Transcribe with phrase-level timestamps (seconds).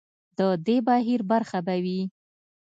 [0.37, 2.01] د دې بهیر برخه به وي.